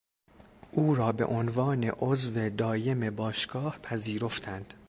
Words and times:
او 0.71 0.95
را 0.95 1.11
به 1.11 1.25
عنوان 1.25 1.83
عضو 1.83 2.49
دایم 2.49 3.09
باشگاه 3.15 3.77
پذیرفتند. 3.83 4.73